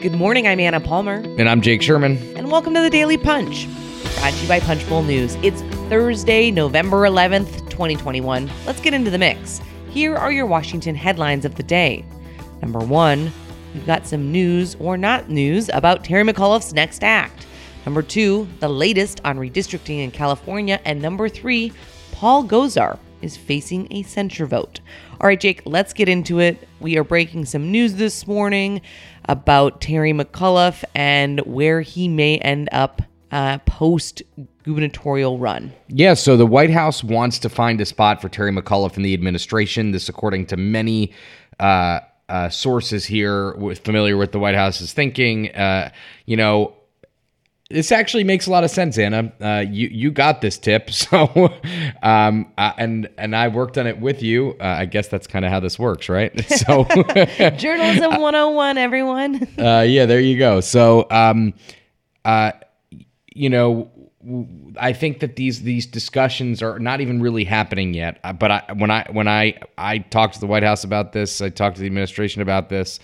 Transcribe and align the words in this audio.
Good 0.00 0.14
morning, 0.14 0.48
I'm 0.48 0.58
Anna 0.60 0.80
Palmer. 0.80 1.16
And 1.16 1.46
I'm 1.46 1.60
Jake 1.60 1.82
Sherman. 1.82 2.16
And 2.34 2.50
welcome 2.50 2.72
to 2.72 2.80
the 2.80 2.88
Daily 2.88 3.18
Punch, 3.18 3.68
brought 4.16 4.32
to 4.32 4.42
you 4.42 4.48
by 4.48 4.58
Punchbowl 4.60 5.02
News. 5.02 5.34
It's 5.42 5.60
Thursday, 5.90 6.50
November 6.50 7.02
11th, 7.02 7.68
2021. 7.68 8.50
Let's 8.64 8.80
get 8.80 8.94
into 8.94 9.10
the 9.10 9.18
mix. 9.18 9.60
Here 9.90 10.16
are 10.16 10.32
your 10.32 10.46
Washington 10.46 10.94
headlines 10.94 11.44
of 11.44 11.56
the 11.56 11.62
day. 11.62 12.02
Number 12.62 12.78
one, 12.78 13.30
we've 13.74 13.84
got 13.84 14.06
some 14.06 14.32
news 14.32 14.74
or 14.76 14.96
not 14.96 15.28
news 15.28 15.68
about 15.68 16.02
Terry 16.02 16.24
McAuliffe's 16.24 16.72
next 16.72 17.04
act. 17.04 17.46
Number 17.84 18.00
two, 18.00 18.48
the 18.60 18.70
latest 18.70 19.20
on 19.26 19.36
redistricting 19.36 20.02
in 20.02 20.12
California. 20.12 20.80
And 20.86 21.02
number 21.02 21.28
three, 21.28 21.74
Paul 22.12 22.44
Gosar 22.44 22.98
is 23.22 23.36
facing 23.36 23.88
a 23.90 24.02
censure 24.02 24.46
vote. 24.46 24.80
All 25.20 25.26
right, 25.26 25.38
Jake, 25.38 25.62
let's 25.64 25.92
get 25.92 26.08
into 26.08 26.38
it. 26.38 26.68
We 26.80 26.96
are 26.96 27.04
breaking 27.04 27.44
some 27.44 27.70
news 27.70 27.94
this 27.94 28.26
morning 28.26 28.80
about 29.28 29.80
Terry 29.80 30.12
McAuliffe 30.12 30.82
and 30.94 31.40
where 31.40 31.80
he 31.82 32.08
may 32.08 32.38
end 32.38 32.68
up 32.72 33.02
uh, 33.30 33.58
post 33.58 34.22
gubernatorial 34.64 35.38
run. 35.38 35.72
Yeah, 35.88 36.14
so 36.14 36.36
the 36.36 36.46
White 36.46 36.70
House 36.70 37.04
wants 37.04 37.38
to 37.40 37.48
find 37.48 37.80
a 37.80 37.86
spot 37.86 38.20
for 38.20 38.28
Terry 38.28 38.52
McAuliffe 38.52 38.96
in 38.96 39.02
the 39.02 39.14
administration. 39.14 39.92
This, 39.92 40.08
according 40.08 40.46
to 40.46 40.56
many 40.56 41.12
uh, 41.58 42.00
uh, 42.28 42.48
sources 42.48 43.04
here 43.04 43.54
with 43.56 43.80
familiar 43.80 44.16
with 44.16 44.32
the 44.32 44.38
White 44.38 44.54
House's 44.54 44.92
thinking. 44.92 45.54
Uh, 45.54 45.90
you 46.26 46.36
know, 46.36 46.74
this 47.70 47.92
actually 47.92 48.24
makes 48.24 48.46
a 48.46 48.50
lot 48.50 48.64
of 48.64 48.70
sense, 48.70 48.98
Anna. 48.98 49.32
Uh, 49.40 49.64
you 49.68 49.88
you 49.88 50.10
got 50.10 50.40
this 50.40 50.58
tip, 50.58 50.90
so 50.92 51.52
um, 52.02 52.52
uh, 52.58 52.72
and 52.76 53.08
and 53.16 53.34
I 53.34 53.48
worked 53.48 53.78
on 53.78 53.86
it 53.86 53.98
with 54.00 54.22
you. 54.22 54.56
Uh, 54.60 54.64
I 54.64 54.86
guess 54.86 55.08
that's 55.08 55.26
kind 55.26 55.44
of 55.44 55.50
how 55.52 55.60
this 55.60 55.78
works, 55.78 56.08
right? 56.08 56.32
So 56.60 56.84
journalism 57.56 58.20
101, 58.20 58.76
everyone. 58.78 59.48
uh, 59.58 59.80
yeah, 59.88 60.04
there 60.06 60.20
you 60.20 60.36
go. 60.38 60.60
So 60.60 61.06
um, 61.10 61.54
uh, 62.24 62.52
you 63.34 63.48
know, 63.48 63.90
I 64.78 64.92
think 64.92 65.20
that 65.20 65.36
these 65.36 65.62
these 65.62 65.86
discussions 65.86 66.62
are 66.62 66.78
not 66.78 67.00
even 67.00 67.22
really 67.22 67.44
happening 67.44 67.94
yet. 67.94 68.20
Uh, 68.22 68.34
but 68.34 68.50
I, 68.50 68.72
when 68.76 68.90
I 68.90 69.06
when 69.10 69.26
I 69.28 69.58
I 69.78 69.98
talked 69.98 70.34
to 70.34 70.40
the 70.40 70.46
White 70.46 70.62
House 70.62 70.84
about 70.84 71.12
this, 71.12 71.40
I 71.40 71.48
talked 71.48 71.76
to 71.76 71.80
the 71.80 71.86
administration 71.86 72.42
about 72.42 72.68
this, 72.68 73.00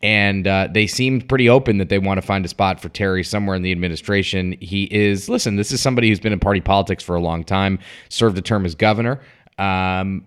and 0.00 0.46
uh, 0.46 0.68
they 0.72 0.86
seemed 0.86 1.28
pretty 1.28 1.48
open 1.48 1.78
that 1.78 1.88
they 1.88 1.98
want 1.98 2.18
to 2.18 2.22
find 2.26 2.44
a 2.44 2.48
spot 2.48 2.80
for 2.80 2.88
Terry 2.88 3.24
somewhere 3.24 3.56
in 3.56 3.62
the 3.62 3.72
administration. 3.72 4.56
He 4.60 4.84
is 4.84 5.28
listen. 5.28 5.56
This 5.56 5.72
is 5.72 5.82
somebody 5.82 6.08
who's 6.08 6.20
been 6.20 6.32
in 6.32 6.38
party 6.38 6.60
politics 6.60 7.02
for 7.02 7.16
a 7.16 7.20
long 7.20 7.42
time, 7.42 7.80
served 8.08 8.38
a 8.38 8.42
term 8.42 8.64
as 8.64 8.76
governor. 8.76 9.20
Um, 9.58 10.24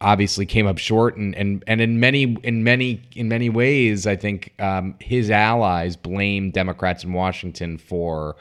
obviously 0.00 0.46
came 0.46 0.68
up 0.68 0.78
short 0.78 1.16
and 1.16 1.34
and 1.34 1.64
and 1.66 1.80
in 1.80 1.98
many 1.98 2.36
in 2.44 2.62
many 2.62 3.02
in 3.16 3.28
many 3.28 3.50
ways 3.50 4.06
I 4.06 4.14
think 4.14 4.54
um, 4.60 4.94
his 5.00 5.32
allies 5.32 5.96
blame 5.96 6.52
Democrats 6.52 7.02
in 7.02 7.12
Washington 7.12 7.76
for 7.76 8.36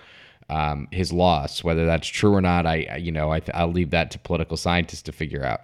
um, 0.50 0.88
his 0.92 1.12
loss. 1.12 1.64
Whether 1.64 1.86
that's 1.86 2.08
true 2.08 2.34
or 2.34 2.42
not, 2.42 2.66
I 2.66 2.98
you 2.98 3.12
know 3.12 3.32
I 3.32 3.42
I'll 3.54 3.72
leave 3.72 3.92
that 3.92 4.12
to 4.12 4.20
political 4.20 4.58
scientists 4.58 5.04
to 5.04 5.12
figure 5.12 5.44
out. 5.44 5.62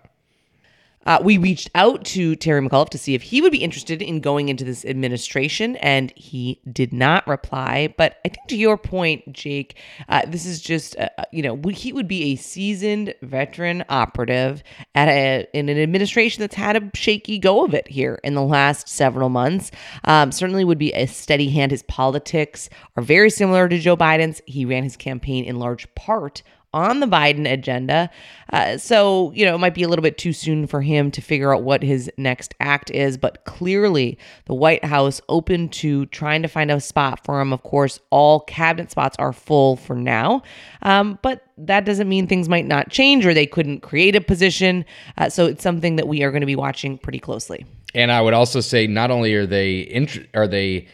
Uh, 1.05 1.19
we 1.23 1.37
reached 1.37 1.69
out 1.75 2.03
to 2.05 2.35
Terry 2.35 2.61
McAuliffe 2.61 2.89
to 2.89 2.97
see 2.97 3.15
if 3.15 3.21
he 3.21 3.41
would 3.41 3.51
be 3.51 3.63
interested 3.63 4.01
in 4.01 4.19
going 4.19 4.49
into 4.49 4.63
this 4.63 4.85
administration, 4.85 5.75
and 5.77 6.13
he 6.15 6.61
did 6.71 6.93
not 6.93 7.27
reply. 7.27 7.93
But 7.97 8.17
I 8.25 8.29
think 8.29 8.47
to 8.47 8.55
your 8.55 8.77
point, 8.77 9.33
Jake, 9.33 9.77
uh, 10.09 10.21
this 10.27 10.45
is 10.45 10.61
just, 10.61 10.97
uh, 10.97 11.09
uh 11.17 11.23
you 11.31 11.41
know, 11.41 11.59
he 11.69 11.93
would 11.93 12.07
be 12.07 12.33
a 12.33 12.35
seasoned 12.35 13.13
veteran 13.21 13.83
operative 13.89 14.63
at 14.95 15.07
a, 15.07 15.47
in 15.53 15.69
an 15.69 15.79
administration 15.79 16.41
that's 16.41 16.55
had 16.55 16.75
a 16.75 16.91
shaky 16.93 17.39
go 17.39 17.65
of 17.65 17.73
it 17.73 17.87
here 17.87 18.19
in 18.23 18.33
the 18.35 18.41
last 18.41 18.87
several 18.87 19.29
months. 19.29 19.71
Um, 20.05 20.31
certainly 20.31 20.63
would 20.63 20.77
be 20.77 20.93
a 20.93 21.07
steady 21.07 21.49
hand. 21.49 21.71
His 21.71 21.83
politics 21.83 22.69
are 22.95 23.03
very 23.03 23.29
similar 23.29 23.67
to 23.67 23.79
Joe 23.79 23.97
Biden's. 23.97 24.41
He 24.45 24.65
ran 24.65 24.83
his 24.83 24.97
campaign 24.97 25.45
in 25.45 25.59
large 25.59 25.93
part 25.95 26.43
on 26.73 26.99
the 26.99 27.05
Biden 27.05 27.51
agenda. 27.51 28.09
Uh, 28.51 28.77
so, 28.77 29.31
you 29.33 29.45
know, 29.45 29.55
it 29.55 29.59
might 29.59 29.73
be 29.73 29.83
a 29.83 29.87
little 29.87 30.03
bit 30.03 30.17
too 30.17 30.33
soon 30.33 30.67
for 30.67 30.81
him 30.81 31.11
to 31.11 31.21
figure 31.21 31.53
out 31.53 31.63
what 31.63 31.81
his 31.83 32.11
next 32.17 32.53
act 32.59 32.91
is, 32.91 33.17
but 33.17 33.45
clearly 33.45 34.17
the 34.45 34.53
White 34.53 34.83
House 34.83 35.21
open 35.29 35.69
to 35.69 36.05
trying 36.07 36.41
to 36.41 36.47
find 36.47 36.71
a 36.71 36.79
spot 36.79 37.23
for 37.23 37.39
him. 37.39 37.53
Of 37.53 37.63
course, 37.63 37.99
all 38.09 38.41
cabinet 38.41 38.91
spots 38.91 39.15
are 39.19 39.33
full 39.33 39.75
for 39.75 39.95
now, 39.95 40.43
um, 40.81 41.19
but 41.21 41.43
that 41.57 41.85
doesn't 41.85 42.09
mean 42.09 42.27
things 42.27 42.49
might 42.49 42.65
not 42.65 42.89
change 42.89 43.25
or 43.25 43.33
they 43.33 43.45
couldn't 43.45 43.81
create 43.81 44.15
a 44.15 44.21
position. 44.21 44.85
Uh, 45.17 45.29
so 45.29 45.45
it's 45.45 45.63
something 45.63 45.95
that 45.95 46.07
we 46.07 46.23
are 46.23 46.31
going 46.31 46.41
to 46.41 46.47
be 46.47 46.55
watching 46.55 46.97
pretty 46.97 47.19
closely. 47.19 47.65
And 47.95 48.11
I 48.11 48.21
would 48.21 48.33
also 48.33 48.59
say, 48.59 48.87
not 48.87 49.11
only 49.11 49.33
are 49.35 49.45
they 49.45 49.81
int- 49.81 50.27
are 50.33 50.47
they 50.47 50.87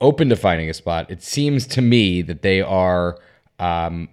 open 0.00 0.30
to 0.30 0.36
finding 0.36 0.70
a 0.70 0.74
spot, 0.74 1.10
it 1.10 1.22
seems 1.22 1.66
to 1.68 1.82
me 1.82 2.22
that 2.22 2.42
they 2.42 2.62
are. 2.62 3.18
Um, 3.58 4.08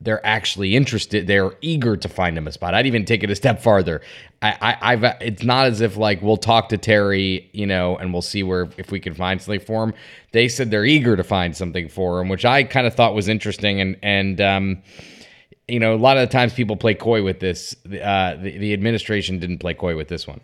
they're 0.00 0.24
actually 0.26 0.76
interested. 0.76 1.26
They're 1.26 1.52
eager 1.62 1.96
to 1.96 2.08
find 2.08 2.36
him 2.36 2.46
a 2.46 2.52
spot. 2.52 2.74
I'd 2.74 2.86
even 2.86 3.04
take 3.04 3.24
it 3.24 3.30
a 3.30 3.34
step 3.34 3.62
farther. 3.62 4.02
I, 4.42 4.76
I, 4.80 4.96
have 4.96 5.16
It's 5.20 5.42
not 5.42 5.66
as 5.66 5.80
if 5.80 5.96
like 5.96 6.20
we'll 6.20 6.36
talk 6.36 6.68
to 6.68 6.78
Terry, 6.78 7.48
you 7.52 7.66
know, 7.66 7.96
and 7.96 8.12
we'll 8.12 8.22
see 8.22 8.42
where 8.42 8.68
if 8.76 8.90
we 8.90 9.00
can 9.00 9.14
find 9.14 9.40
something 9.40 9.60
for 9.60 9.84
him. 9.84 9.94
They 10.32 10.48
said 10.48 10.70
they're 10.70 10.84
eager 10.84 11.16
to 11.16 11.24
find 11.24 11.56
something 11.56 11.88
for 11.88 12.20
him, 12.20 12.28
which 12.28 12.44
I 12.44 12.64
kind 12.64 12.86
of 12.86 12.94
thought 12.94 13.14
was 13.14 13.28
interesting. 13.28 13.80
And 13.80 13.96
and 14.02 14.40
um, 14.40 14.82
you 15.66 15.80
know, 15.80 15.94
a 15.94 15.96
lot 15.96 16.18
of 16.18 16.28
the 16.28 16.32
times 16.32 16.52
people 16.52 16.76
play 16.76 16.94
coy 16.94 17.22
with 17.22 17.40
this. 17.40 17.74
Uh, 17.86 18.36
the, 18.36 18.58
the 18.58 18.72
administration 18.74 19.38
didn't 19.38 19.58
play 19.58 19.74
coy 19.74 19.96
with 19.96 20.08
this 20.08 20.26
one. 20.26 20.40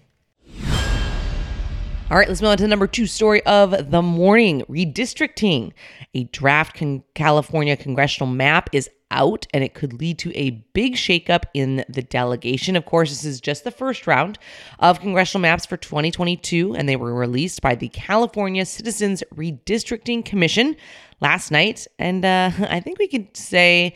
All 2.12 2.18
right, 2.18 2.28
let's 2.28 2.42
move 2.42 2.50
on 2.50 2.58
to 2.58 2.64
the 2.64 2.68
number 2.68 2.86
two 2.86 3.06
story 3.06 3.42
of 3.46 3.90
the 3.90 4.02
morning 4.02 4.64
redistricting. 4.68 5.72
A 6.12 6.24
draft 6.24 6.76
con- 6.76 7.04
California 7.14 7.74
congressional 7.74 8.30
map 8.30 8.68
is 8.74 8.90
out, 9.10 9.46
and 9.54 9.64
it 9.64 9.72
could 9.72 9.94
lead 9.94 10.18
to 10.18 10.36
a 10.36 10.50
big 10.74 10.96
shakeup 10.96 11.44
in 11.54 11.86
the 11.88 12.02
delegation. 12.02 12.76
Of 12.76 12.84
course, 12.84 13.08
this 13.08 13.24
is 13.24 13.40
just 13.40 13.64
the 13.64 13.70
first 13.70 14.06
round 14.06 14.38
of 14.78 15.00
congressional 15.00 15.40
maps 15.40 15.64
for 15.64 15.78
2022, 15.78 16.76
and 16.76 16.86
they 16.86 16.96
were 16.96 17.14
released 17.14 17.62
by 17.62 17.74
the 17.74 17.88
California 17.88 18.66
Citizens 18.66 19.24
Redistricting 19.34 20.22
Commission 20.22 20.76
last 21.22 21.50
night. 21.50 21.86
And 21.98 22.26
uh, 22.26 22.50
I 22.58 22.80
think 22.80 22.98
we 22.98 23.08
could 23.08 23.34
say 23.34 23.94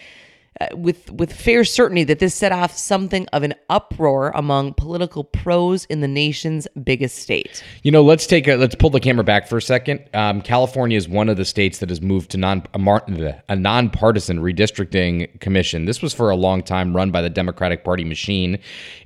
uh, 0.61 0.69
with 0.75 1.11
with 1.12 1.33
fair 1.33 1.65
certainty 1.65 2.05
that 2.05 2.19
this 2.19 2.34
set 2.34 2.53
off 2.53 2.77
something 2.77 3.27
of 3.33 3.43
an 3.43 3.55
uproar 3.69 4.31
among 4.34 4.75
political 4.75 5.25
pros 5.25 5.84
in 5.87 6.00
the 6.00 6.09
nation's 6.09 6.67
biggest 6.83 7.19
state. 7.19 7.62
You 7.83 7.93
know, 7.93 8.03
let's 8.03 8.27
take 8.27 8.49
a 8.49 8.56
let's 8.56 8.75
pull 8.75 8.91
the 8.91 9.00
camera 9.00 9.25
back 9.25 9.49
for 9.49 9.59
a 9.59 9.62
second. 9.62 10.03
Um, 10.15 10.41
California 10.41 10.97
is 10.97 11.09
one 11.09 11.28
of 11.28 11.37
the 11.37 11.45
states 11.45 11.78
that 11.78 11.89
has 11.91 12.00
moved 12.00 12.31
to 12.31 12.39
non 12.39 12.62
a, 12.72 13.34
a 13.49 13.56
nonpartisan 13.56 14.39
redistricting 14.41 15.41
commission. 15.41 15.84
This 15.84 16.00
was 16.00 16.15
for 16.15 16.31
a 16.31 16.37
long 16.37 16.62
time 16.62 16.97
run 16.97 17.11
by 17.11 17.22
the 17.22 17.31
Democratic 17.31 17.84
Party 17.84 18.05
machine. 18.05 18.59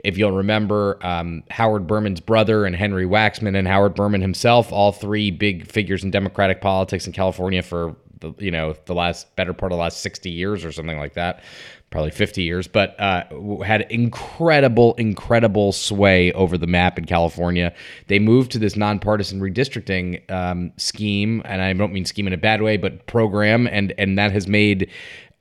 If 0.05 0.19
you'll 0.19 0.33
remember, 0.33 1.05
um, 1.05 1.43
Howard 1.50 1.87
Berman's 1.87 2.21
brother 2.21 2.65
and 2.65 2.77
Henry 2.77 3.06
Waxman 3.06 3.56
and 3.56 3.66
Howard 3.66 3.94
Berman 3.94 4.21
himself, 4.21 4.72
all 4.72 4.93
three 4.93 5.31
big 5.31 5.71
figures 5.71 6.05
in 6.05 6.10
Democratic 6.10 6.60
politics 6.60 7.06
in 7.06 7.12
California 7.12 7.62
for 7.62 7.97
the 8.20 8.32
you 8.38 8.50
know 8.50 8.75
the 8.86 8.94
last 8.94 9.34
better 9.36 9.53
part 9.53 9.72
of 9.72 9.76
the 9.76 9.81
last 9.81 10.00
60 10.00 10.31
years 10.31 10.64
or 10.64 10.72
something 10.72 10.98
like 10.98 11.14
that 11.14 11.42
probably 11.91 12.10
50 12.10 12.42
years 12.42 12.69
but 12.69 12.98
uh, 13.00 13.25
had 13.64 13.82
incredible 13.91 14.94
incredible 14.94 15.72
sway 15.72 16.32
over 16.32 16.56
the 16.56 16.66
map 16.66 16.98
in 16.98 17.04
california. 17.04 17.75
They 18.06 18.19
moved 18.19 18.53
to 18.53 18.59
this 18.59 18.76
nonpartisan 18.76 19.41
redistricting 19.41 20.30
um, 20.30 20.72
scheme 20.76 21.42
and 21.44 21.62
i 21.62 21.72
don't 21.72 21.92
mean 21.92 22.04
scheme 22.04 22.26
in 22.26 22.32
a 22.32 22.38
bad 22.38 22.62
way 22.62 22.76
but 22.76 23.06
program 23.06 23.66
and 23.66 23.92
and 23.98 24.19
that 24.19 24.32
has 24.32 24.47
made 24.47 24.91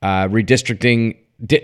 uh, 0.02 0.26
redistricting 0.28 1.16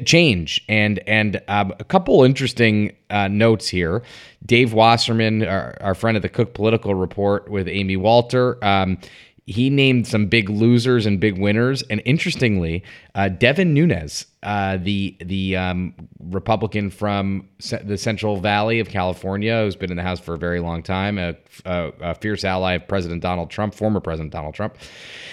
change. 0.05 0.65
And 0.69 0.99
and 1.06 1.41
um, 1.49 1.75
a 1.78 1.84
couple 1.84 2.25
interesting 2.25 2.97
uh, 3.10 3.28
notes 3.28 3.69
here. 3.69 4.03
Dave 4.44 4.72
wasserman 4.72 5.44
our, 5.44 5.76
our, 5.81 5.94
friend 5.94 6.16
at 6.16 6.22
the 6.22 6.28
cook 6.28 6.55
political 6.55 6.94
report 6.94 7.50
with 7.50 7.69
amy 7.69 7.97
walter 7.97 8.62
um, 8.65 8.99
he 9.47 9.71
named 9.71 10.09
some 10.09 10.26
big 10.26 10.50
losers 10.50 11.06
and 11.06 11.20
big 11.20 11.38
winners. 11.38 11.82
And 11.82 12.03
interestingly, 12.05 12.82
uh, 13.15 13.29
Devin 13.29 13.73
Nunes, 13.73 14.26
uh, 14.43 14.76
the 14.76 15.17
the 15.20 15.56
um, 15.56 15.94
Republican 16.19 16.91
from 16.91 17.49
the 17.85 17.97
Central 17.97 18.38
Valley 18.38 18.81
of 18.81 18.88
California, 18.88 19.62
who's 19.62 19.76
been 19.76 19.93
in 19.93 19.97
the 19.97 20.03
House 20.03 20.19
for 20.19 20.35
a 20.35 20.38
very 20.38 20.59
long 20.59 20.82
time, 20.82 21.17
a, 21.19 21.37
a, 21.65 21.93
a, 22.00 22.15
fierce 22.17 22.43
ally 22.43 22.75
of 22.75 22.88
President 22.88 23.23
Donald 23.23 23.49
Trump, 23.49 23.75
former 23.75 24.00
President 24.00 24.32
Donald 24.32 24.55
Trump, 24.55 24.76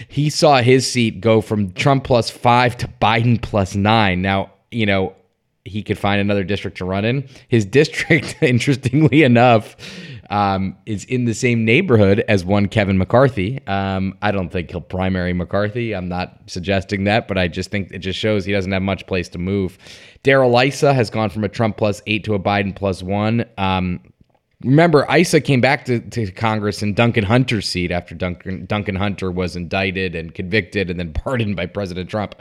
he 0.08 0.30
saw 0.30 0.62
his 0.62 0.90
seat 0.90 1.20
go 1.20 1.42
from 1.42 1.72
Trump 1.74 2.04
plus 2.04 2.30
five 2.30 2.78
to 2.78 2.88
Biden 3.02 3.42
plus 3.42 3.76
nine. 3.76 4.22
Now, 4.22 4.54
you 4.70 4.86
know, 4.86 5.16
he 5.66 5.82
could 5.82 5.98
find 5.98 6.22
another 6.22 6.44
district 6.44 6.78
to 6.78 6.86
run 6.86 7.04
in. 7.04 7.28
His 7.48 7.66
district, 7.66 8.38
interestingly 8.44 9.24
enough, 9.24 9.76
um, 10.30 10.78
is 10.86 11.06
in 11.06 11.26
the 11.26 11.34
same 11.34 11.66
neighborhood 11.66 12.24
as 12.28 12.46
one 12.46 12.68
Kevin 12.68 12.98
McCarthy. 12.98 13.66
Um, 13.68 14.18
I 14.22 14.32
don't 14.32 14.50
think 14.50 14.72
he'll 14.72 14.82
primary 14.82 15.34
McCarthy. 15.34 15.94
I'm 15.94 16.08
not 16.08 16.40
suggesting 16.48 17.06
that, 17.06 17.28
but 17.28 17.38
I 17.38 17.48
just 17.48 17.72
think 17.72 17.92
it 17.92 18.00
just 18.00 18.20
shows 18.20 18.46
he 18.46 18.52
doesn't 18.52 18.72
have 18.72 18.82
much 18.82 19.06
place 19.08 19.30
to 19.30 19.38
move. 19.38 19.78
Darrell 20.24 20.58
Issa 20.58 20.94
has 20.94 21.10
gone 21.10 21.30
from 21.30 21.44
a 21.44 21.50
Trump 21.50 21.78
plus 21.78 22.02
eight 22.08 22.24
to 22.26 22.34
a 22.34 22.40
Biden 22.40 22.76
plus 22.76 23.04
one. 23.04 23.46
Um, 23.58 24.00
remember, 24.64 25.06
Issa 25.14 25.42
came 25.42 25.62
back 25.62 25.86
to, 25.86 26.00
to 26.00 26.32
Congress 26.32 26.82
in 26.82 26.94
Duncan 26.94 27.24
Hunter's 27.24 27.68
seat 27.68 27.92
after 27.92 28.16
Duncan 28.16 28.66
Duncan 28.66 28.96
Hunter 28.96 29.32
was 29.32 29.56
indicted 29.56 30.16
and 30.16 30.34
convicted 30.34 30.90
and 30.90 31.00
then 31.00 31.14
pardoned 31.24 31.56
by 31.56 31.66
President 31.66 32.10
Trump. 32.10 32.36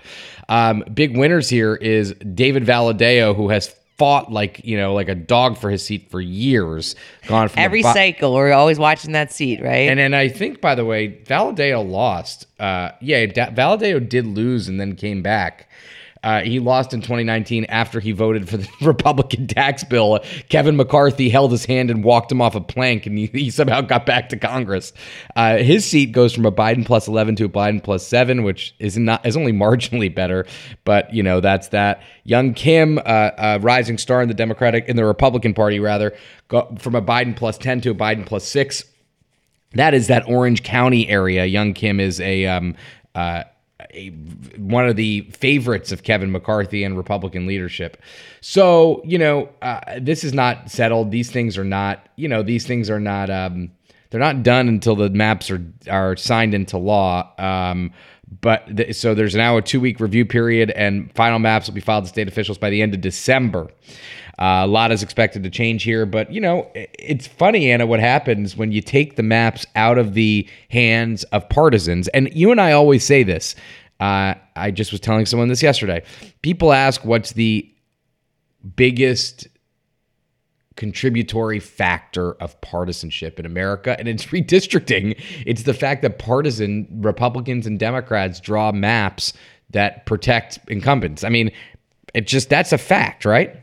Um, 0.49 0.84
big 0.94 1.17
winners 1.17 1.49
here 1.49 1.75
is 1.75 2.14
David 2.34 2.64
Valadao 2.64 3.34
who 3.34 3.49
has 3.49 3.75
fought 3.99 4.33
like 4.33 4.61
you 4.65 4.77
know 4.77 4.94
like 4.94 5.09
a 5.09 5.15
dog 5.15 5.56
for 5.59 5.71
his 5.71 5.85
seat 5.85 6.11
for 6.11 6.21
years. 6.21 6.97
Gone 7.29 7.49
from 7.49 7.61
Every 7.61 7.83
bo- 7.83 7.93
cycle, 7.93 8.35
we're 8.35 8.53
always 8.53 8.79
watching 8.79 9.12
that 9.12 9.33
seat, 9.33 9.62
right? 9.62 9.89
and 9.91 9.99
then 9.99 10.15
I 10.15 10.29
think, 10.29 10.61
by 10.61 10.75
the 10.75 10.85
way, 10.85 11.09
Valadao 11.25 11.89
lost. 11.89 12.47
Uh, 12.59 12.91
yeah, 13.00 13.27
da- 13.27 13.50
Valadao 13.50 14.09
did 14.09 14.27
lose 14.27 14.69
and 14.69 14.81
then 14.81 14.97
came 14.97 15.23
back. 15.23 15.69
Uh, 16.22 16.40
he 16.42 16.58
lost 16.58 16.92
in 16.92 17.00
2019 17.00 17.64
after 17.66 18.00
he 18.00 18.12
voted 18.12 18.48
for 18.48 18.56
the 18.56 18.69
Republican 18.82 19.46
tax 19.46 19.84
bill. 19.84 20.20
Kevin 20.48 20.76
McCarthy 20.76 21.28
held 21.28 21.50
his 21.50 21.64
hand 21.64 21.90
and 21.90 22.04
walked 22.04 22.30
him 22.30 22.40
off 22.40 22.54
a 22.54 22.60
plank, 22.60 23.06
and 23.06 23.19
he, 23.19 23.26
he 23.26 23.50
somehow 23.50 23.80
got 23.80 24.06
back 24.06 24.28
to 24.28 24.36
Congress. 24.36 24.92
Uh, 25.34 25.58
his 25.58 25.84
seat 25.84 26.12
goes 26.12 26.32
from 26.32 26.46
a 26.46 26.52
Biden 26.52 26.86
plus 26.86 27.08
11 27.08 27.36
to 27.36 27.44
a 27.44 27.48
Biden 27.48 27.82
plus 27.82 28.06
seven, 28.06 28.42
which 28.42 28.74
is 28.78 28.96
not 28.96 29.24
is 29.26 29.36
only 29.36 29.52
marginally 29.62 30.14
better, 30.14 30.46
but 30.84 31.12
you 31.12 31.22
know 31.22 31.40
that's 31.40 31.69
that. 31.69 32.02
Young 32.24 32.54
Kim, 32.54 32.98
uh, 32.98 33.00
uh, 33.00 33.58
rising 33.60 33.98
star 33.98 34.22
in 34.22 34.28
the 34.28 34.34
Democratic 34.34 34.88
in 34.88 34.96
the 34.96 35.04
Republican 35.04 35.54
Party, 35.54 35.80
rather, 35.80 36.16
go 36.48 36.74
from 36.78 36.94
a 36.94 37.02
Biden 37.02 37.36
plus 37.36 37.58
10 37.58 37.80
to 37.82 37.90
a 37.90 37.94
Biden 37.94 38.24
plus 38.24 38.44
six 38.44 38.84
that 39.74 39.94
is 39.94 40.08
that 40.08 40.28
Orange 40.28 40.62
County 40.62 41.08
area. 41.08 41.44
Young 41.44 41.74
Kim 41.74 42.00
is 42.00 42.20
a, 42.20 42.46
um, 42.46 42.76
uh, 43.14 43.44
a 43.93 44.08
one 44.56 44.88
of 44.88 44.96
the 44.96 45.23
favorites 45.32 45.93
of 45.93 46.02
Kevin 46.02 46.31
McCarthy 46.31 46.84
and 46.84 46.96
Republican 46.96 47.46
leadership. 47.46 48.00
So 48.40 49.02
you 49.05 49.19
know, 49.19 49.49
uh, 49.62 49.99
this 50.00 50.25
is 50.25 50.32
not 50.32 50.70
settled. 50.70 51.11
These 51.11 51.31
things 51.31 51.58
are 51.58 51.64
not. 51.64 52.08
You 52.17 52.29
know, 52.29 52.43
these 52.43 52.67
things 52.67 52.90
are 52.90 53.00
not. 53.00 53.31
Um, 53.31 53.70
they're 54.11 54.20
not 54.20 54.43
done 54.43 54.69
until 54.69 54.94
the 54.94 55.11
maps 55.11 55.50
are 55.50 55.64
are 55.90 56.17
signed 56.17 56.55
into 56.55 56.79
law. 56.79 57.32
Um, 57.38 57.93
but 58.40 58.76
th- 58.76 58.96
so 58.96 59.14
there's 59.14 59.34
now 59.34 59.56
a 59.56 59.62
two 59.62 59.81
week 59.81 60.00
review 60.00 60.25
period, 60.25 60.70
and 60.70 61.12
final 61.14 61.38
maps 61.38 61.67
will 61.67 61.75
be 61.75 61.81
filed 61.81 62.05
to 62.05 62.08
state 62.08 62.29
officials 62.29 62.58
by 62.58 62.70
the 62.70 62.81
end 62.82 62.94
of 62.94 63.00
December. 63.00 63.69
Uh, 64.38 64.62
a 64.64 64.67
lot 64.67 64.90
is 64.90 65.02
expected 65.02 65.43
to 65.43 65.50
change 65.50 65.82
here, 65.82 66.06
but 66.06 66.32
you 66.32 66.40
know, 66.40 66.70
it's 66.75 67.26
funny, 67.26 67.70
Anna, 67.70 67.87
what 67.87 68.00
happens 68.00 68.56
when 68.56 68.73
you 68.73 68.81
take 68.81 69.17
the 69.17 69.23
maps 69.23 69.67
out 69.76 69.99
of 69.99 70.14
the 70.14 70.49
hands 70.70 71.25
of 71.25 71.49
partisans. 71.49 72.08
And 72.08 72.32
you 72.32 72.50
and 72.50 72.61
I 72.61 72.73
always 72.73 73.05
say 73.05 73.23
this. 73.23 73.55
Uh, 74.00 74.34
I 74.56 74.70
just 74.70 74.90
was 74.90 75.00
telling 75.00 75.26
someone 75.26 75.49
this 75.49 75.62
yesterday. 75.62 76.02
People 76.40 76.73
ask 76.73 77.05
what's 77.05 77.32
the 77.32 77.70
biggest 78.75 79.46
contributory 80.76 81.60
factor 81.60 82.32
of 82.34 82.60
partisanship 82.60 83.38
in 83.38 83.46
America, 83.46 83.96
and 83.98 84.08
it's 84.08 84.26
redistricting. 84.26 85.20
It's 85.46 85.64
the 85.64 85.74
fact 85.74 86.02
that 86.02 86.19
partisan 86.19 86.88
Republicans 87.00 87.66
and 87.66 87.78
Democrats 87.78 88.40
draw 88.40 88.72
maps 88.72 89.32
that 89.70 90.06
protect 90.06 90.58
incumbents. 90.69 91.24
I 91.24 91.28
mean, 91.28 91.50
it 92.14 92.26
just 92.26 92.48
that's 92.48 92.72
a 92.72 92.78
fact, 92.78 93.24
right? 93.24 93.62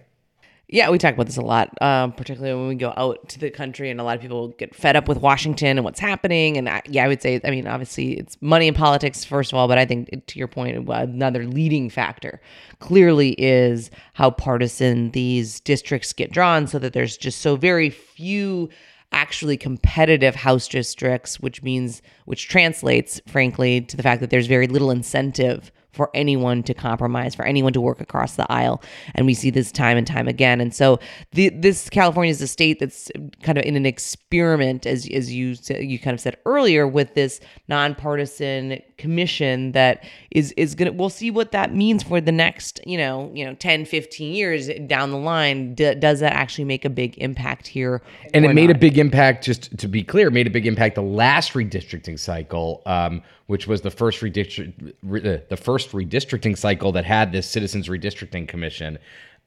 Yeah, 0.72 0.92
we 0.92 1.00
talk 1.00 1.16
about 1.16 1.26
this 1.26 1.38
a 1.38 1.42
lot, 1.42 1.76
um, 1.82 2.12
particularly 2.12 2.54
when 2.54 2.68
we 2.68 2.76
go 2.76 2.94
out 2.96 3.28
to 3.30 3.40
the 3.40 3.50
country, 3.50 3.90
and 3.90 4.00
a 4.00 4.04
lot 4.04 4.16
of 4.18 4.22
people 4.22 4.50
get 4.50 4.76
fed 4.76 4.96
up 4.96 5.08
with 5.08 5.18
Washington 5.18 5.80
and 5.80 5.84
what's 5.84 6.00
happening. 6.00 6.58
And 6.58 6.70
I, 6.70 6.84
yeah, 6.86 7.06
I 7.06 7.08
would 7.08 7.24
say, 7.24 7.42
I 7.44 7.50
mean, 7.50 7.66
obviously, 7.66 8.20
it's 8.20 8.38
money 8.40 8.68
and 8.68 8.78
politics 8.78 9.26
first 9.26 9.52
of 9.52 9.58
all, 9.58 9.68
but 9.68 9.80
I 9.80 9.86
think 9.86 10.28
to 10.28 10.38
your 10.38 10.48
point, 10.48 10.88
another 10.88 11.46
leading 11.48 11.90
factor 11.90 12.40
clearly 12.78 13.32
is 13.40 13.90
how 14.14 14.30
partisan 14.30 15.10
these 15.10 15.60
districts 15.60 16.14
get 16.14 16.32
drawn, 16.32 16.68
so 16.68 16.78
that 16.78 16.94
there's 16.94 17.18
just 17.18 17.42
so 17.42 17.56
very 17.56 17.90
few 17.90 18.70
actually 19.12 19.58
competitive 19.58 20.36
house 20.36 20.68
districts, 20.68 21.40
which 21.40 21.64
means, 21.64 22.04
which 22.26 22.48
translates, 22.48 23.20
frankly, 23.28 23.82
to 23.82 23.98
the 23.98 24.04
fact 24.04 24.22
that 24.22 24.30
there's 24.30 24.46
very 24.46 24.68
little 24.68 24.92
incentive 24.92 25.72
for 25.92 26.10
anyone 26.14 26.64
to 26.64 26.74
compromise, 26.74 27.36
for 27.36 27.46
anyone 27.46 27.74
to 27.74 27.82
work 27.82 28.02
across 28.02 28.36
the 28.36 28.50
aisle. 28.52 28.82
And 29.16 29.26
we 29.26 29.34
see 29.34 29.50
this 29.50 29.72
time 29.72 29.98
and 29.98 30.06
time 30.06 30.28
again. 30.28 30.62
And 30.62 30.74
so 30.74 31.00
the, 31.32 31.50
this 31.50 31.90
California 31.90 32.32
is 32.32 32.42
a 32.42 32.48
state 32.48 32.80
that's 32.80 33.12
kind 33.44 33.58
of 33.58 33.66
in 33.66 33.76
an 33.76 33.86
experiment, 33.86 34.86
as, 34.86 35.08
as 35.10 35.34
you 35.34 35.56
you 35.70 36.00
kind 36.00 36.14
of 36.14 36.20
said 36.20 36.38
earlier, 36.46 36.88
with 36.88 37.14
this 37.14 37.40
nonpartisan 37.68 38.82
commission 38.98 39.72
that 39.72 40.04
is 40.32 40.52
is 40.54 40.76
gonna 40.76 40.92
we'll 40.92 41.10
see 41.10 41.32
what 41.32 41.52
that 41.52 41.74
means 41.74 42.04
for 42.04 42.20
the 42.20 42.34
next 42.34 42.82
you 42.86 42.98
know 42.98 43.32
you 43.34 43.46
know 43.46 43.54
10 43.54 43.86
15 43.86 44.34
years 44.34 44.70
down 44.88 45.10
the 45.12 45.18
line 45.18 45.74
D- 45.74 45.96
does 45.96 46.20
that 46.20 46.34
actually 46.34 46.66
make 46.66 46.84
a 46.84 46.90
big 46.90 47.18
impact 47.18 47.66
here 47.66 48.02
and 48.34 48.46
it 48.46 48.54
made 48.54 48.68
not? 48.68 48.76
a 48.76 48.80
big 48.80 48.98
impact. 48.98 49.44
Just 49.44 49.78
to 49.78 49.88
be 49.88 50.04
clear, 50.04 50.30
made 50.30 50.48
a 50.48 50.50
big 50.50 50.68
impact 50.68 50.96
the 50.96 51.02
last 51.02 51.54
redistricting 51.54 52.20
cycle, 52.20 52.82
um, 52.86 53.22
which 53.50 53.66
was 53.66 53.82
the 53.82 53.90
first 53.90 54.22
redistrict, 54.22 54.94
re, 55.02 55.42
the 55.50 55.58
first 55.58 55.92
redistricting 55.92 56.56
cycle 56.56 56.92
that 56.92 57.04
had 57.04 57.32
this 57.32 57.48
Citizens 57.50 57.88
Redistricting 57.88 58.48
Commission. 58.48 59.00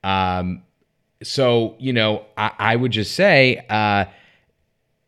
Um, 0.02 0.64
so 1.22 1.76
you 1.78 1.92
know, 1.92 2.24
I, 2.36 2.50
I 2.58 2.76
would 2.76 2.90
just 2.90 3.14
say. 3.14 3.64
Uh, 3.70 4.06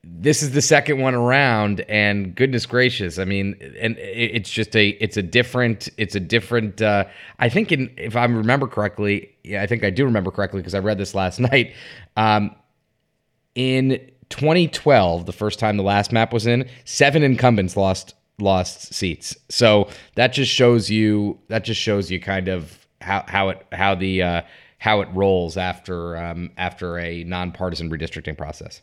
this 0.06 0.42
is 0.42 0.52
the 0.52 0.60
second 0.60 1.00
one 1.00 1.14
around 1.14 1.80
and 1.88 2.34
goodness 2.34 2.66
gracious 2.66 3.18
i 3.18 3.24
mean 3.24 3.54
and 3.80 3.96
it- 3.96 4.32
it's 4.36 4.50
just 4.50 4.76
a 4.76 4.88
it's 5.02 5.16
a 5.16 5.22
different 5.22 5.88
it's 5.96 6.14
a 6.14 6.20
different 6.20 6.82
uh 6.82 7.06
i 7.38 7.48
think 7.48 7.72
in 7.72 7.90
if 7.96 8.14
i 8.14 8.22
remember 8.26 8.66
correctly 8.66 9.30
yeah 9.44 9.62
i 9.62 9.66
think 9.66 9.82
i 9.82 9.88
do 9.88 10.04
remember 10.04 10.30
correctly 10.30 10.60
because 10.60 10.74
i 10.74 10.78
read 10.78 10.98
this 10.98 11.14
last 11.14 11.40
night 11.50 11.72
um 12.18 12.54
in 13.54 13.98
2012 14.28 15.24
the 15.24 15.32
first 15.32 15.58
time 15.58 15.78
the 15.78 15.82
last 15.82 16.12
map 16.12 16.34
was 16.34 16.46
in 16.46 16.68
seven 16.84 17.22
incumbents 17.22 17.74
lost 17.74 18.14
lost 18.38 18.92
seats 18.92 19.36
so 19.48 19.88
that 20.16 20.32
just 20.32 20.50
shows 20.50 20.90
you 20.90 21.38
that 21.48 21.64
just 21.64 21.80
shows 21.80 22.10
you 22.10 22.20
kind 22.20 22.48
of 22.48 22.86
how 23.00 23.24
how 23.28 23.48
it 23.48 23.66
how 23.72 23.94
the 23.94 24.22
uh 24.22 24.42
how 24.78 25.00
it 25.00 25.08
rolls 25.12 25.56
after 25.56 26.16
um 26.16 26.50
after 26.56 26.98
a 26.98 27.22
nonpartisan 27.24 27.90
redistricting 27.90 28.36
process 28.36 28.82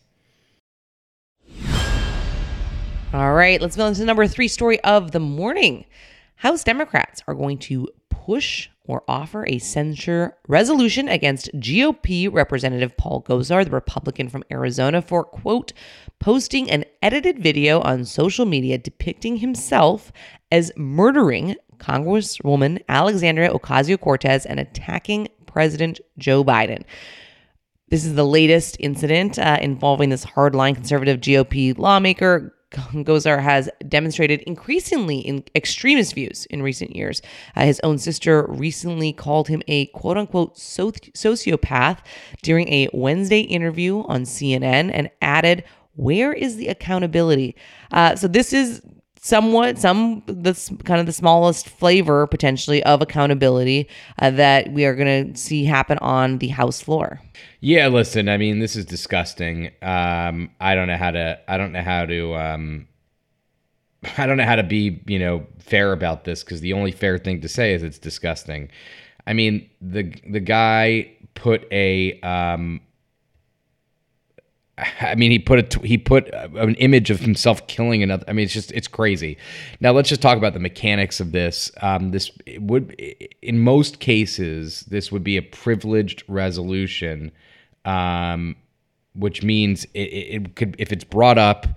All 3.14 3.34
right, 3.34 3.60
let's 3.60 3.76
move 3.76 3.88
on 3.88 3.94
to 3.96 4.06
number 4.06 4.26
three 4.26 4.48
story 4.48 4.80
of 4.86 5.12
the 5.12 5.20
morning. 5.20 5.84
House 6.36 6.64
Democrats 6.64 7.22
are 7.28 7.34
going 7.34 7.58
to 7.58 7.90
push 8.10 8.70
or 8.92 9.04
offer 9.08 9.46
a 9.48 9.58
censure 9.58 10.36
resolution 10.50 11.08
against 11.08 11.50
GOP 11.54 12.32
Representative 12.32 12.98
Paul 12.98 13.24
Gosar, 13.24 13.64
the 13.64 13.72
Republican 13.72 14.28
from 14.28 14.44
Arizona, 14.52 15.02
for, 15.02 15.24
quote, 15.24 15.72
posting 16.20 16.70
an 16.70 16.84
edited 17.02 17.40
video 17.40 17.80
on 17.80 18.04
social 18.04 18.46
media 18.46 18.78
depicting 18.78 19.38
himself 19.38 20.12
as 20.52 20.74
murdering 20.76 21.56
Congresswoman 21.78 22.84
Alexandria 22.90 23.54
Ocasio 23.54 23.98
Cortez 23.98 24.46
and 24.46 24.60
attacking 24.60 25.30
President 25.46 26.02
Joe 26.18 26.44
Biden. 26.44 26.84
This 27.88 28.04
is 28.04 28.16
the 28.16 28.26
latest 28.26 28.76
incident 28.82 29.40
uh, 29.40 29.58
involving 29.62 30.10
this 30.10 30.26
hardline 30.26 30.76
conservative 30.76 31.22
GOP 31.22 31.78
lawmaker. 31.78 32.54
Gosar 33.04 33.42
has 33.42 33.70
demonstrated 33.88 34.42
increasingly 34.42 35.20
in 35.20 35.44
extremist 35.56 36.16
views 36.16 36.46
in 36.46 36.62
recent 36.64 36.96
years. 36.96 37.22
Uh, 37.56 37.66
his 37.66 37.80
own 37.82 37.98
sister 37.98 38.46
recently 38.48 39.12
called 39.12 39.50
him 39.50 39.62
a 39.68 39.88
quote 39.88 40.18
unquote 40.18 40.58
so- 40.58 40.92
sociopath 40.92 42.00
during 42.42 42.68
a 42.70 42.90
Wednesday 42.94 43.42
interview 43.42 44.00
on 44.04 44.24
CNN 44.24 44.90
and 44.94 45.10
added, 45.22 45.64
Where 45.96 46.32
is 46.32 46.56
the 46.56 46.70
accountability? 46.70 47.56
Uh, 47.92 48.16
so, 48.16 48.28
this 48.28 48.54
is 48.54 48.82
somewhat 49.24 49.78
some 49.78 50.24
that's 50.26 50.70
kind 50.84 51.00
of 51.00 51.06
the 51.06 51.14
smallest 51.14 51.70
flavor 51.70 52.26
potentially 52.28 52.84
of 52.84 53.02
accountability 53.02 53.88
uh, 54.20 54.32
that 54.32 54.72
we 54.74 54.84
are 54.84 54.96
going 54.96 55.34
to 55.34 55.40
see 55.40 55.64
happen 55.64 55.98
on 56.00 56.40
the 56.40 56.48
house 56.48 56.82
floor 56.82 57.22
Yeah, 57.60 57.88
listen, 57.88 58.28
I 58.28 58.38
mean, 58.38 58.60
this 58.60 58.76
is 58.76 58.86
disgusting. 58.86 59.68
Um, 59.84 60.50
I 60.60 60.74
don't 60.74 60.88
know 60.88 60.98
how 60.98 61.12
to 61.12 61.40
I 61.48 61.58
don't 61.58 61.72
know 61.72 61.84
how 61.84 62.06
to 62.08 62.36
um 62.36 62.88
I 64.18 64.26
don't 64.26 64.38
know 64.38 64.46
how 64.46 64.56
to 64.56 64.64
be, 64.64 65.02
you 65.06 65.20
know, 65.20 65.46
fair 65.60 65.94
about 65.94 66.24
this 66.24 66.44
because 66.44 66.62
the 66.62 66.74
only 66.74 66.92
fair 66.92 67.18
thing 67.20 67.42
to 67.42 67.48
say 67.48 67.74
is 67.74 67.84
it's 67.84 68.00
disgusting. 68.00 68.70
I 69.28 69.34
mean, 69.34 69.70
the 69.80 70.12
the 70.28 70.40
guy 70.40 71.12
put 71.36 71.68
a 71.72 72.20
um 72.22 72.82
I 74.78 75.16
mean, 75.16 75.32
he 75.32 75.40
put 75.40 75.76
a 75.76 75.80
he 75.86 75.98
put 75.98 76.34
an 76.34 76.76
image 76.76 77.10
of 77.10 77.20
himself 77.20 77.68
killing 77.68 78.02
another. 78.04 78.24
I 78.28 78.34
mean, 78.34 78.46
it's 78.46 78.54
just 78.54 78.72
it's 78.72 78.88
crazy. 78.88 79.38
Now 79.80 79.92
let's 79.92 80.10
just 80.10 80.22
talk 80.22 80.38
about 80.38 80.54
the 80.54 80.60
mechanics 80.60 81.20
of 81.20 81.32
this. 81.32 81.72
Um, 81.82 82.10
this 82.10 82.32
it 82.46 82.62
would, 82.62 82.92
in 83.42 83.60
most 83.60 84.00
cases, 84.00 84.82
this 84.82 85.12
would 85.12 85.24
be 85.24 85.38
a 85.38 85.42
privileged 85.42 86.24
resolution, 86.28 87.32
um, 87.86 88.56
which 89.14 89.44
means 89.44 89.86
it, 89.94 90.00
it, 90.00 90.36
it 90.36 90.56
could, 90.56 90.76
if 90.80 90.92
it's 90.92 91.04
brought 91.04 91.38
up, 91.38 91.68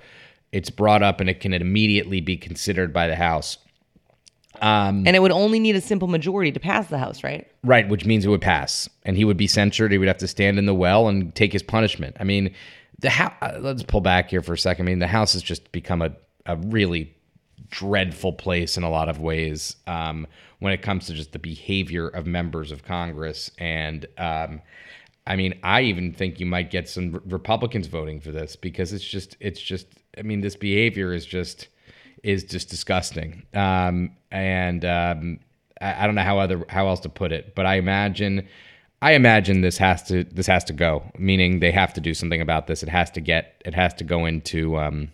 it's 0.52 0.70
brought 0.70 1.02
up 1.02 1.20
and 1.20 1.28
it 1.28 1.40
can 1.40 1.52
immediately 1.52 2.20
be 2.20 2.36
considered 2.36 2.92
by 2.92 3.08
the 3.08 3.16
House. 3.16 3.58
and 5.04 5.16
it 5.16 5.18
would 5.20 5.32
only 5.32 5.58
need 5.58 5.74
a 5.74 5.80
simple 5.80 6.06
majority 6.06 6.52
to 6.52 6.60
pass 6.60 6.86
the 6.86 6.96
house 6.96 7.24
right 7.24 7.50
Right, 7.64 7.88
which 7.88 8.04
means 8.04 8.24
it 8.24 8.28
would 8.28 8.40
pass, 8.40 8.88
and 9.02 9.16
he 9.16 9.24
would 9.24 9.36
be 9.36 9.48
censured. 9.48 9.90
He 9.90 9.98
would 9.98 10.06
have 10.06 10.18
to 10.18 10.28
stand 10.28 10.58
in 10.58 10.66
the 10.66 10.74
well 10.74 11.08
and 11.08 11.34
take 11.34 11.52
his 11.52 11.62
punishment. 11.62 12.16
I 12.20 12.24
mean, 12.24 12.54
the 13.04 13.10
house. 13.10 13.34
Let's 13.60 13.82
pull 13.82 14.00
back 14.00 14.30
here 14.30 14.42
for 14.42 14.54
a 14.54 14.58
second. 14.58 14.86
I 14.86 14.90
mean, 14.90 14.98
the 14.98 15.06
house 15.06 15.32
has 15.34 15.42
just 15.42 15.70
become 15.72 16.02
a 16.02 16.10
a 16.46 16.56
really 16.56 17.14
dreadful 17.70 18.32
place 18.32 18.76
in 18.76 18.82
a 18.82 18.90
lot 18.90 19.08
of 19.08 19.20
ways 19.20 19.76
um, 19.86 20.26
when 20.58 20.72
it 20.72 20.82
comes 20.82 21.06
to 21.06 21.14
just 21.14 21.32
the 21.32 21.38
behavior 21.38 22.08
of 22.08 22.26
members 22.26 22.70
of 22.70 22.84
Congress. 22.84 23.50
And 23.58 24.06
um, 24.18 24.60
I 25.26 25.36
mean, 25.36 25.58
I 25.62 25.82
even 25.82 26.12
think 26.12 26.38
you 26.38 26.46
might 26.46 26.70
get 26.70 26.88
some 26.88 27.20
Republicans 27.26 27.86
voting 27.86 28.20
for 28.20 28.30
this 28.30 28.56
because 28.56 28.92
it's 28.92 29.04
just, 29.04 29.36
it's 29.40 29.60
just, 29.60 29.86
I 30.18 30.22
mean, 30.22 30.40
this 30.42 30.56
behavior 30.56 31.12
is 31.12 31.24
just, 31.24 31.68
is 32.22 32.44
just 32.44 32.68
disgusting. 32.68 33.44
Um, 33.54 34.16
and 34.30 34.84
um, 34.84 35.40
I, 35.80 36.04
I 36.04 36.06
don't 36.06 36.14
know 36.14 36.22
how 36.22 36.38
other, 36.38 36.64
how 36.68 36.88
else 36.88 37.00
to 37.00 37.08
put 37.08 37.32
it, 37.32 37.54
but 37.54 37.66
I 37.66 37.76
imagine. 37.76 38.46
I 39.04 39.12
imagine 39.12 39.60
this 39.60 39.76
has 39.76 40.02
to 40.04 40.24
this 40.24 40.46
has 40.46 40.64
to 40.64 40.72
go. 40.72 41.02
Meaning 41.18 41.60
they 41.60 41.70
have 41.72 41.92
to 41.92 42.00
do 42.00 42.14
something 42.14 42.40
about 42.40 42.68
this. 42.68 42.82
It 42.82 42.88
has 42.88 43.10
to 43.10 43.20
get 43.20 43.62
it 43.66 43.74
has 43.74 43.92
to 43.94 44.04
go 44.04 44.24
into 44.24 44.78
um, 44.78 45.12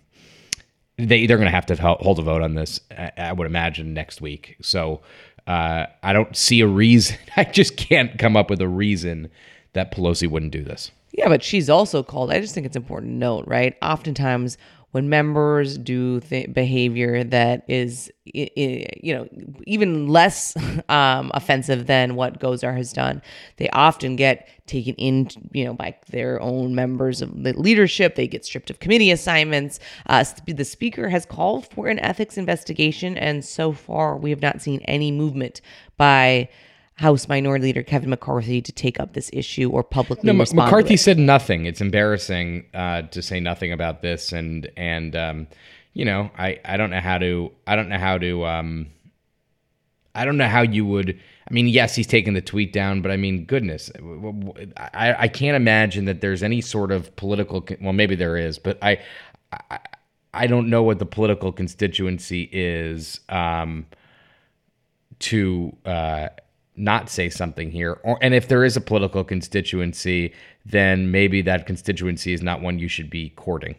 they 0.97 1.27
they're 1.27 1.39
going 1.39 1.49
to 1.49 1.55
have 1.55 1.67
to 1.67 1.75
hold 1.75 2.21
a 2.21 2.23
vote 2.23 2.41
on 2.41 2.55
this. 2.55 2.81
I 3.19 3.33
would 3.33 3.49
imagine 3.49 3.93
next 3.93 4.21
week. 4.21 4.57
So 4.63 5.01
uh, 5.49 5.87
I 6.05 6.13
don't 6.13 6.37
see 6.37 6.61
a 6.61 6.69
reason. 6.69 7.17
I 7.37 7.43
just 7.43 7.77
can't 7.77 8.17
come 8.17 8.37
up 8.37 8.49
with 8.49 8.61
a 8.61 8.69
reason 8.69 9.29
that 9.73 9.93
Pelosi 9.93 10.31
wouldn't 10.31 10.53
do 10.53 10.63
this. 10.63 10.93
Yeah, 11.11 11.27
but 11.27 11.43
she's 11.43 11.69
also 11.69 12.05
called. 12.05 12.31
I 12.31 12.41
just 12.41 12.55
think 12.55 12.67
it's 12.67 12.77
important 12.77 13.11
to 13.15 13.17
note, 13.17 13.49
right? 13.49 13.77
Oftentimes 13.83 14.57
when 14.93 15.09
members 15.09 15.79
do 15.79 16.21
th- 16.21 16.53
behavior 16.53 17.23
that 17.25 17.65
is, 17.69 18.11
you 18.25 19.15
know, 19.15 19.29
even 19.67 20.09
less 20.09 20.57
um, 20.89 21.31
offensive 21.35 21.87
than 21.87 22.17
what 22.17 22.41
Gosar 22.41 22.77
has 22.77 22.93
done, 22.93 23.23
they 23.57 23.69
often 23.71 24.17
get 24.17 24.49
taken 24.67 24.95
in, 24.97 25.29
you 25.53 25.65
know, 25.65 25.75
by 25.75 25.97
their 26.11 26.41
own 26.41 26.75
members 26.75 27.23
of 27.23 27.43
the 27.43 27.53
leadership. 27.53 28.15
They 28.15 28.27
get 28.27 28.45
stripped 28.45 28.71
of 28.71 28.81
committee 28.81 29.11
assignments. 29.11 29.79
Uh, 30.07 30.25
the 30.47 30.65
speaker 30.65 31.09
has 31.09 31.25
called 31.25 31.67
for 31.69 31.89
an 31.89 31.99
ethics 32.01 32.37
investigation, 32.37 33.17
and 33.17 33.45
so 33.45 33.73
far 33.73 34.17
we 34.17 34.31
have 34.31 34.43
not 34.43 34.61
seen 34.61 34.81
any 34.83 35.13
movement 35.13 35.61
by 35.97 36.49
House 37.01 37.29
Minority 37.29 37.65
Leader 37.65 37.83
Kevin 37.83 38.11
McCarthy 38.11 38.61
to 38.61 38.73
take 38.73 39.01
up 39.01 39.15
this 39.15 39.31
issue 39.33 39.71
or 39.71 39.83
publicly. 39.83 40.31
No, 40.31 40.35
McCarthy 40.35 40.99
said 40.99 41.19
nothing. 41.19 41.65
It's 41.65 41.81
embarrassing 41.81 42.67
uh, 42.75 43.03
to 43.03 43.23
say 43.23 43.41
nothing 43.41 43.73
about 43.73 44.03
this, 44.03 44.33
and 44.33 44.71
and 44.77 45.17
um, 45.17 45.47
you 45.95 46.05
know, 46.05 46.31
I 46.37 46.61
I 46.63 46.77
don't 46.77 46.91
know 46.91 47.01
how 47.01 47.17
to 47.17 47.53
I 47.67 47.75
don't 47.75 47.89
know 47.89 47.97
how 47.97 48.19
to 48.19 48.45
um, 48.45 48.89
I 50.15 50.27
don't 50.27 50.37
know 50.37 50.47
how 50.47 50.61
you 50.61 50.85
would. 50.85 51.19
I 51.51 51.55
mean, 51.55 51.69
yes, 51.69 51.95
he's 51.95 52.07
taken 52.07 52.35
the 52.35 52.43
tweet 52.43 52.71
down, 52.71 53.01
but 53.01 53.11
I 53.11 53.17
mean, 53.17 53.47
goodness, 53.47 53.91
I 54.77 55.15
I 55.21 55.29
can't 55.29 55.57
imagine 55.57 56.05
that 56.05 56.21
there's 56.21 56.43
any 56.43 56.61
sort 56.61 56.93
of 56.93 57.17
political. 57.17 57.67
Well, 57.81 57.95
maybe 57.95 58.15
there 58.15 58.37
is, 58.37 58.59
but 58.59 58.77
I 58.83 59.01
I, 59.71 59.79
I 60.35 60.47
don't 60.47 60.69
know 60.69 60.83
what 60.83 60.99
the 60.99 61.07
political 61.07 61.51
constituency 61.51 62.47
is. 62.53 63.21
Um, 63.31 63.87
to 65.21 65.77
uh, 65.85 66.29
not 66.81 67.11
say 67.11 67.29
something 67.29 67.71
here 67.71 68.01
or 68.03 68.19
and 68.23 68.35
if 68.35 68.49
there 68.49 68.65
is 68.65 68.77
a 68.77 68.81
political 68.81 69.23
constituency 69.23 70.33
then 70.65 71.11
maybe 71.11 71.43
that 71.43 71.67
constituency 71.67 72.33
is 72.33 72.43
not 72.43 72.61
one 72.61 72.79
you 72.79 72.89
should 72.89 73.11
be 73.11 73.31
courting. 73.31 73.77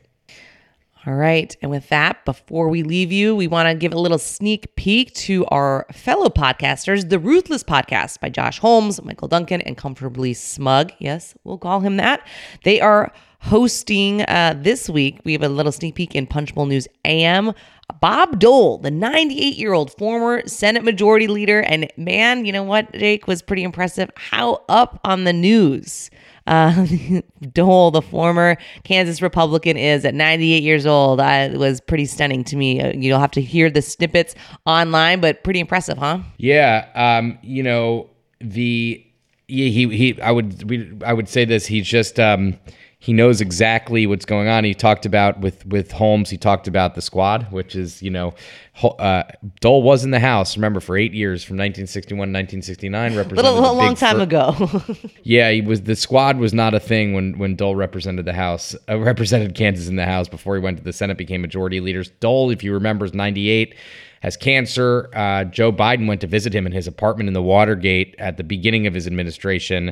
All 1.06 1.16
right 1.16 1.56
and 1.64 1.72
with 1.72 1.90
that 1.90 2.24
before 2.26 2.70
we 2.70 2.84
leave 2.84 3.12
you 3.12 3.36
we 3.36 3.48
want 3.48 3.68
to 3.68 3.74
give 3.74 3.92
a 3.92 3.98
little 3.98 4.20
sneak 4.20 4.76
peek 4.76 5.14
to 5.16 5.46
our 5.48 5.88
fellow 5.92 6.30
podcasters 6.30 7.10
the 7.10 7.18
ruthless 7.18 7.64
podcast 7.64 8.20
by 8.20 8.30
josh 8.30 8.60
holmes 8.60 9.02
michael 9.04 9.28
duncan 9.28 9.62
and 9.62 9.78
comfortably 9.78 10.34
smug. 10.34 10.92
Yes 11.00 11.34
we'll 11.44 11.58
call 11.58 11.80
him 11.80 11.98
that. 11.98 12.26
They 12.64 12.80
are 12.80 13.12
hosting 13.40 14.22
uh, 14.22 14.54
this 14.56 14.88
week 14.88 15.20
we 15.24 15.34
have 15.34 15.42
a 15.42 15.50
little 15.50 15.72
sneak 15.72 15.96
peek 15.96 16.14
in 16.14 16.28
punchbowl 16.28 16.68
news 16.68 16.88
am 17.04 17.54
Bob 18.00 18.40
Dole, 18.40 18.78
the 18.78 18.92
98 18.92 19.58
year 19.58 19.74
old 19.74 19.92
former 19.98 20.48
Senate 20.48 20.84
Majority 20.84 21.28
Leader. 21.28 21.62
And 21.62 21.92
man, 21.98 22.46
you 22.46 22.52
know 22.52 22.64
what, 22.64 22.92
Jake, 22.94 23.28
was 23.28 23.42
pretty 23.42 23.64
impressive. 23.64 24.10
How 24.16 24.64
up 24.70 25.00
on 25.04 25.24
the 25.24 25.34
news 25.34 26.10
uh, 26.48 26.86
Dole, 27.54 27.92
the 27.92 28.02
former 28.02 28.58
Kansas 28.84 29.22
Republican, 29.22 29.78
is 29.78 30.06
at 30.06 30.14
98 30.14 30.64
years 30.64 30.86
old. 30.86 31.20
I, 31.20 31.44
it 31.44 31.58
was 31.58 31.82
pretty 31.82 32.06
stunning 32.06 32.44
to 32.46 32.56
me. 32.56 32.82
Uh, 32.82 32.92
you'll 32.96 33.20
have 33.20 33.32
to 33.32 33.42
hear 33.42 33.70
the 33.70 33.82
snippets 33.82 34.36
online, 34.66 35.22
but 35.22 35.44
pretty 35.44 35.60
impressive, 35.60 35.98
huh? 35.98 36.20
Yeah. 36.38 36.88
Um, 36.96 37.38
you 37.42 37.64
know, 37.64 38.10
the. 38.40 39.06
He, 39.48 39.70
he, 39.70 39.90
he 39.98 40.22
I 40.22 40.32
would 40.32 41.04
I 41.06 41.12
would 41.12 41.28
say 41.28 41.44
this. 41.44 41.66
He's 41.66 41.86
just 41.86 42.22
um, 42.22 42.58
he 43.02 43.14
knows 43.14 43.42
exactly 43.42 44.06
what's 44.06 44.26
going 44.26 44.48
on. 44.48 44.64
He 44.64 44.76
talked 44.76 45.08
about 45.08 45.40
with 45.40 45.66
with 45.66 45.92
Holmes. 45.92 46.30
He 46.30 46.38
talked 46.38 46.68
about 46.68 46.94
the 46.94 47.02
squad, 47.02 47.52
which 47.52 47.76
is 47.76 48.00
you 48.04 48.12
know, 48.12 48.36
uh, 48.84 49.24
Dole 49.60 49.82
was 49.82 50.06
in 50.06 50.12
the 50.12 50.20
House. 50.20 50.56
Remember 50.56 50.80
for 50.80 50.96
eight 50.96 51.12
years 51.12 51.44
from 51.44 51.56
1961 51.56 52.28
to 52.28 52.32
1969, 52.32 53.16
represented 53.18 53.50
a 53.50 53.52
little, 53.52 53.76
long 53.76 53.96
time 53.96 54.18
fir- 54.18 54.22
ago. 54.22 54.84
yeah, 55.24 55.50
he 55.50 55.62
was. 55.62 55.82
The 55.82 55.96
squad 55.96 56.38
was 56.38 56.54
not 56.54 56.76
a 56.76 56.80
thing 56.80 57.14
when 57.14 57.40
when 57.40 57.56
Dole 57.56 57.76
represented 57.76 58.26
the 58.26 58.34
House, 58.34 58.76
uh, 58.88 59.00
represented 59.00 59.56
Kansas 59.56 59.88
in 59.88 59.96
the 59.96 60.06
House 60.06 60.28
before 60.28 60.54
he 60.54 60.62
went 60.62 60.78
to 60.78 60.84
the 60.84 60.94
Senate, 60.94 61.18
became 61.18 61.42
Majority 61.42 61.80
Leader. 61.80 62.04
Dole, 62.20 62.52
if 62.52 62.64
you 62.64 62.72
remember, 62.72 63.06
is 63.06 63.16
98 63.16 63.74
has 64.22 64.38
cancer. 64.38 65.10
Uh, 65.16 65.44
Joe 65.46 65.72
Biden 65.72 66.08
went 66.08 66.22
to 66.22 66.28
visit 66.28 66.54
him 66.54 66.66
in 66.66 66.72
his 66.72 66.88
apartment 66.88 67.28
in 67.28 67.34
the 67.34 67.42
Watergate 67.42 68.16
at 68.20 68.38
the 68.38 68.44
beginning 68.44 68.88
of 68.88 68.94
his 68.94 69.08
administration. 69.08 69.92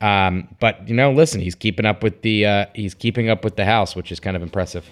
Um, 0.00 0.48
but 0.60 0.88
you 0.88 0.94
know, 0.94 1.12
listen, 1.12 1.40
he's 1.40 1.54
keeping 1.54 1.86
up 1.86 2.02
with 2.02 2.22
the 2.22 2.46
uh, 2.46 2.66
he's 2.74 2.94
keeping 2.94 3.28
up 3.28 3.44
with 3.44 3.56
the 3.56 3.64
House, 3.64 3.94
which 3.94 4.10
is 4.10 4.20
kind 4.20 4.36
of 4.36 4.42
impressive. 4.42 4.88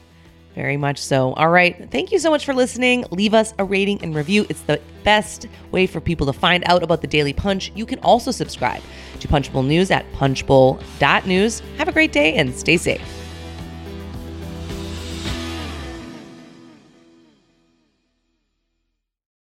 Very 0.54 0.76
much 0.76 0.98
so. 0.98 1.34
All 1.34 1.50
right. 1.50 1.88
Thank 1.90 2.10
you 2.10 2.18
so 2.18 2.30
much 2.30 2.44
for 2.44 2.52
listening. 2.52 3.04
Leave 3.12 3.32
us 3.32 3.54
a 3.58 3.64
rating 3.64 4.02
and 4.02 4.12
review. 4.14 4.44
It's 4.48 4.62
the 4.62 4.80
best 5.04 5.46
way 5.70 5.86
for 5.86 6.00
people 6.00 6.26
to 6.26 6.32
find 6.32 6.64
out 6.66 6.82
about 6.82 7.00
the 7.00 7.06
Daily 7.06 7.32
Punch. 7.32 7.70
You 7.76 7.86
can 7.86 8.00
also 8.00 8.32
subscribe 8.32 8.82
to 9.20 9.28
Punchbowl 9.28 9.62
News 9.62 9.92
at 9.92 10.10
punchbowl.news. 10.14 11.62
Have 11.76 11.86
a 11.88 11.92
great 11.92 12.10
day 12.10 12.34
and 12.34 12.52
stay 12.54 12.76
safe. 12.76 13.27